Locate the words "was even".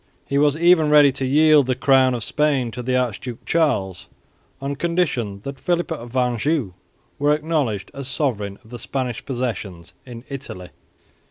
0.39-0.89